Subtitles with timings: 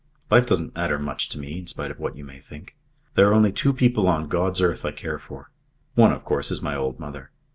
[0.31, 2.75] Life doesn't matter much to me, in spite of what you may think.
[3.13, 5.51] There are only two people on God's earth I care for.
[5.93, 7.29] One, of course, is my old mother.